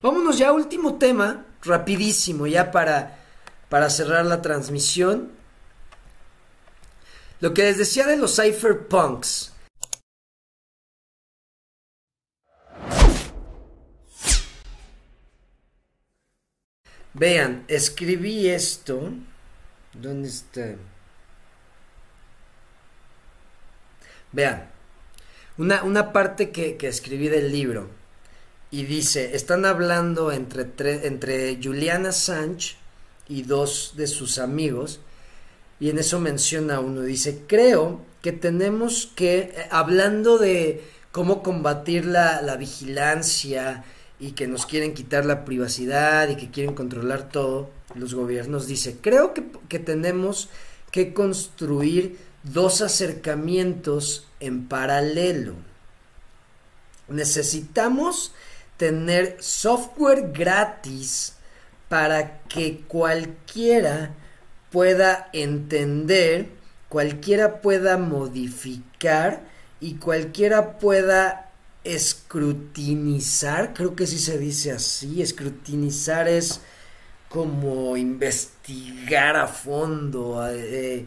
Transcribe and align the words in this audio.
Vámonos 0.00 0.38
ya, 0.38 0.52
último 0.52 0.96
tema, 0.96 1.44
rapidísimo, 1.62 2.46
ya 2.46 2.70
para, 2.70 3.18
para 3.68 3.90
cerrar 3.90 4.24
la 4.26 4.40
transmisión. 4.40 5.32
Lo 7.40 7.52
que 7.52 7.62
les 7.62 7.78
decía 7.78 8.06
de 8.06 8.16
los 8.16 8.36
cypherpunks. 8.36 9.52
Vean, 17.14 17.64
escribí 17.66 18.48
esto. 18.48 19.12
¿Dónde 19.94 20.28
está? 20.28 20.76
Vean, 24.30 24.70
una, 25.56 25.82
una 25.82 26.12
parte 26.12 26.52
que, 26.52 26.76
que 26.76 26.86
escribí 26.86 27.26
del 27.28 27.50
libro 27.50 27.98
y 28.70 28.84
dice, 28.84 29.34
están 29.34 29.64
hablando 29.64 30.30
entre, 30.30 31.06
entre 31.06 31.58
Juliana 31.62 32.12
Sánchez 32.12 32.76
y 33.28 33.42
dos 33.42 33.94
de 33.96 34.06
sus 34.06 34.38
amigos, 34.38 35.00
y 35.80 35.90
en 35.90 35.98
eso 35.98 36.18
menciona 36.20 36.80
uno, 36.80 37.02
dice, 37.02 37.42
creo 37.46 38.02
que 38.22 38.32
tenemos 38.32 39.10
que, 39.14 39.38
eh, 39.38 39.68
hablando 39.70 40.38
de 40.38 40.84
cómo 41.12 41.42
combatir 41.42 42.04
la, 42.04 42.42
la 42.42 42.56
vigilancia 42.56 43.84
y 44.18 44.32
que 44.32 44.48
nos 44.48 44.66
quieren 44.66 44.94
quitar 44.94 45.24
la 45.24 45.44
privacidad 45.44 46.28
y 46.28 46.36
que 46.36 46.50
quieren 46.50 46.74
controlar 46.74 47.28
todo, 47.30 47.70
los 47.94 48.14
gobiernos, 48.14 48.66
dice, 48.66 48.98
creo 49.00 49.32
que, 49.32 49.44
que 49.68 49.78
tenemos 49.78 50.48
que 50.90 51.14
construir 51.14 52.18
dos 52.42 52.82
acercamientos 52.82 54.26
en 54.40 54.68
paralelo. 54.68 55.54
Necesitamos 57.08 58.32
tener 58.78 59.36
software 59.40 60.32
gratis 60.32 61.34
para 61.88 62.40
que 62.48 62.80
cualquiera 62.88 64.14
pueda 64.70 65.28
entender, 65.32 66.48
cualquiera 66.88 67.60
pueda 67.60 67.98
modificar 67.98 69.42
y 69.80 69.94
cualquiera 69.94 70.78
pueda 70.78 71.50
escrutinizar, 71.84 73.74
creo 73.74 73.94
que 73.94 74.06
sí 74.06 74.18
se 74.18 74.38
dice 74.38 74.72
así, 74.72 75.22
escrutinizar 75.22 76.28
es 76.28 76.60
como 77.28 77.96
investigar 77.96 79.36
a 79.36 79.46
fondo, 79.46 80.46
eh, 80.50 81.06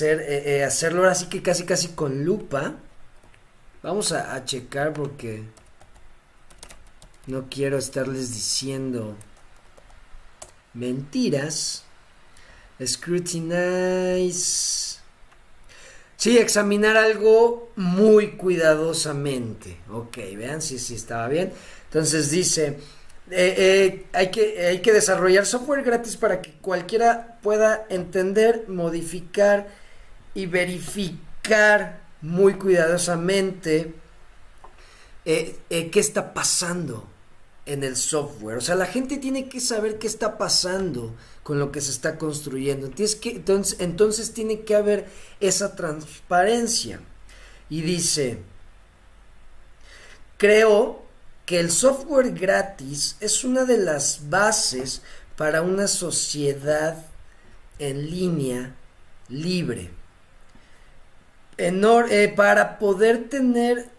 eh, 0.00 0.64
hacerlo 0.64 1.00
ahora 1.00 1.14
sí 1.14 1.26
que 1.26 1.42
casi 1.42 1.64
casi 1.64 1.88
con 1.88 2.24
lupa. 2.24 2.74
Vamos 3.82 4.12
a, 4.12 4.34
a 4.34 4.44
checar 4.44 4.92
porque 4.92 5.44
no 7.28 7.48
quiero 7.50 7.78
estarles 7.78 8.32
diciendo 8.32 9.14
mentiras. 10.72 11.84
Scrutinize. 12.84 14.98
Sí, 16.16 16.38
examinar 16.38 16.96
algo 16.96 17.70
muy 17.76 18.32
cuidadosamente. 18.32 19.76
Ok, 19.90 20.16
vean 20.36 20.62
si 20.62 20.78
sí, 20.78 20.94
estaba 20.94 21.28
bien. 21.28 21.52
Entonces 21.84 22.30
dice, 22.30 22.78
eh, 23.30 23.54
eh, 23.58 24.06
hay, 24.14 24.30
que, 24.30 24.66
hay 24.66 24.80
que 24.80 24.92
desarrollar 24.92 25.44
software 25.44 25.82
gratis 25.82 26.16
para 26.16 26.40
que 26.40 26.52
cualquiera 26.52 27.38
pueda 27.42 27.86
entender, 27.90 28.64
modificar 28.68 29.68
y 30.34 30.46
verificar 30.46 32.00
muy 32.22 32.54
cuidadosamente 32.54 33.94
eh, 35.24 35.56
qué 35.68 36.00
está 36.00 36.32
pasando 36.32 37.06
en 37.68 37.84
el 37.84 37.96
software. 37.96 38.58
O 38.58 38.60
sea, 38.60 38.74
la 38.74 38.86
gente 38.86 39.18
tiene 39.18 39.48
que 39.48 39.60
saber 39.60 39.98
qué 39.98 40.06
está 40.06 40.38
pasando 40.38 41.14
con 41.42 41.58
lo 41.58 41.70
que 41.70 41.80
se 41.80 41.90
está 41.90 42.18
construyendo. 42.18 42.90
que, 42.90 43.30
entonces, 43.30 43.80
entonces 43.80 44.32
tiene 44.32 44.62
que 44.62 44.74
haber 44.74 45.06
esa 45.40 45.76
transparencia. 45.76 47.00
Y 47.70 47.82
dice, 47.82 48.38
creo 50.38 51.02
que 51.46 51.60
el 51.60 51.70
software 51.70 52.32
gratis 52.32 53.16
es 53.20 53.44
una 53.44 53.64
de 53.64 53.78
las 53.78 54.28
bases 54.28 55.02
para 55.36 55.62
una 55.62 55.86
sociedad 55.86 57.06
en 57.78 58.10
línea 58.10 58.74
libre. 59.28 59.90
Eh, 61.58 62.32
para 62.36 62.78
poder 62.78 63.28
tener 63.28 63.90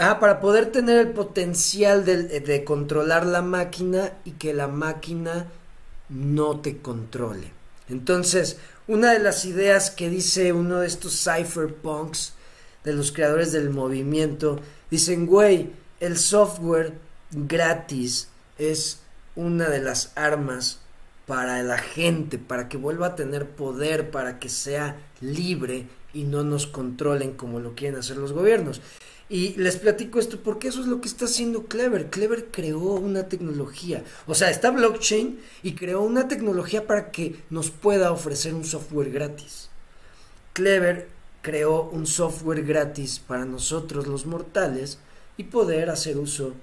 Ah, 0.00 0.20
para 0.20 0.38
poder 0.38 0.70
tener 0.70 0.98
el 0.98 1.10
potencial 1.10 2.04
de, 2.04 2.38
de, 2.38 2.62
controlar 2.62 3.26
la 3.26 3.42
máquina 3.42 4.12
y 4.24 4.32
que 4.32 4.54
la 4.54 4.68
máquina 4.68 5.48
no 6.08 6.60
te 6.60 6.78
controle. 6.78 7.50
Entonces, 7.88 8.58
una 8.86 9.12
de 9.12 9.18
las 9.18 9.44
ideas 9.44 9.90
que 9.90 10.08
dice 10.08 10.52
uno 10.52 10.78
de 10.78 10.86
estos 10.86 11.24
cypherpunks, 11.24 12.34
de 12.84 12.92
los 12.92 13.10
creadores 13.10 13.50
del 13.50 13.70
movimiento, 13.70 14.60
dicen, 14.88 15.26
güey, 15.26 15.70
el 15.98 16.16
software 16.16 16.92
gratis 17.32 18.28
es 18.56 19.00
una 19.34 19.68
de 19.68 19.80
las 19.80 20.12
armas 20.14 20.78
para 21.26 21.60
la 21.64 21.78
gente, 21.78 22.38
para 22.38 22.68
que 22.68 22.76
vuelva 22.76 23.08
a 23.08 23.16
tener 23.16 23.50
poder, 23.50 24.12
para 24.12 24.38
que 24.38 24.48
sea 24.48 24.96
libre 25.20 25.88
y 26.14 26.22
no 26.22 26.44
nos 26.44 26.68
controlen 26.68 27.32
como 27.32 27.58
lo 27.58 27.74
quieren 27.74 27.98
hacer 27.98 28.16
los 28.16 28.32
gobiernos. 28.32 28.80
Y 29.30 29.54
les 29.56 29.76
platico 29.76 30.18
esto 30.18 30.40
porque 30.42 30.68
eso 30.68 30.80
es 30.80 30.86
lo 30.86 31.00
que 31.00 31.08
está 31.08 31.26
haciendo 31.26 31.66
Clever. 31.66 32.08
Clever 32.08 32.46
creó 32.50 32.94
una 32.94 33.28
tecnología. 33.28 34.02
O 34.26 34.34
sea, 34.34 34.50
está 34.50 34.70
blockchain 34.70 35.38
y 35.62 35.74
creó 35.74 36.00
una 36.02 36.28
tecnología 36.28 36.86
para 36.86 37.10
que 37.10 37.36
nos 37.50 37.70
pueda 37.70 38.10
ofrecer 38.10 38.54
un 38.54 38.64
software 38.64 39.10
gratis. 39.10 39.68
Clever 40.54 41.08
creó 41.42 41.90
un 41.90 42.06
software 42.06 42.64
gratis 42.64 43.18
para 43.18 43.44
nosotros 43.44 44.06
los 44.06 44.24
mortales 44.24 44.98
y 45.36 45.44
poder 45.44 45.90
hacer 45.90 46.16
uso 46.16 46.54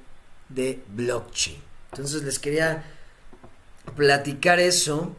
de 0.49 0.81
blockchain. 0.95 1.57
Entonces 1.91 2.23
les 2.23 2.39
quería 2.39 2.83
platicar 3.95 4.59
eso 4.59 5.15